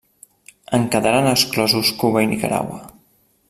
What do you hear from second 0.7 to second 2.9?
En quedaren exclosos Cuba i Nicaragua.